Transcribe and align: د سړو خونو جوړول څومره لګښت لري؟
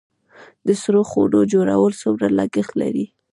د 0.67 0.69
سړو 0.81 1.01
خونو 1.09 1.39
جوړول 1.53 1.91
څومره 2.01 2.27
لګښت 2.37 2.73
لري؟ 2.81 3.05